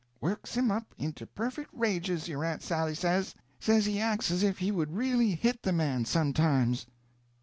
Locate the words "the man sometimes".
5.61-6.87